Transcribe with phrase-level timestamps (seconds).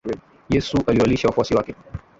[0.49, 1.75] Yesu aliwalisha wafuasi wake.